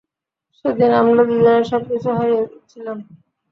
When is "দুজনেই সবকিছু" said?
1.29-2.09